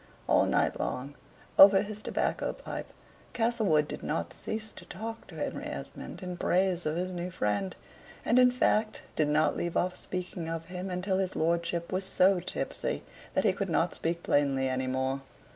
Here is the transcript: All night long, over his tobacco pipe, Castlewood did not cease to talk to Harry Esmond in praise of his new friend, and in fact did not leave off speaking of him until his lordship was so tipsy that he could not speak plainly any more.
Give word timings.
All 0.27 0.47
night 0.47 0.79
long, 0.79 1.13
over 1.59 1.83
his 1.83 2.01
tobacco 2.01 2.53
pipe, 2.53 2.87
Castlewood 3.33 3.87
did 3.87 4.01
not 4.01 4.33
cease 4.33 4.71
to 4.71 4.83
talk 4.85 5.27
to 5.27 5.35
Harry 5.35 5.63
Esmond 5.63 6.23
in 6.23 6.37
praise 6.37 6.87
of 6.87 6.95
his 6.95 7.11
new 7.11 7.29
friend, 7.29 7.75
and 8.25 8.39
in 8.39 8.49
fact 8.49 9.03
did 9.15 9.27
not 9.27 9.55
leave 9.55 9.77
off 9.77 9.95
speaking 9.95 10.49
of 10.49 10.69
him 10.69 10.89
until 10.89 11.19
his 11.19 11.35
lordship 11.35 11.91
was 11.91 12.03
so 12.03 12.39
tipsy 12.39 13.03
that 13.35 13.43
he 13.43 13.53
could 13.53 13.69
not 13.69 13.93
speak 13.93 14.23
plainly 14.23 14.67
any 14.67 14.87
more. 14.87 15.21